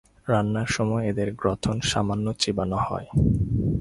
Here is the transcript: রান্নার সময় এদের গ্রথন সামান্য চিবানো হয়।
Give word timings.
রান্নার 0.27 0.69
সময় 0.75 1.03
এদের 1.11 1.29
গ্রথন 1.33 1.77
সামান্য 1.91 2.25
চিবানো 2.41 2.77
হয়। 2.87 3.07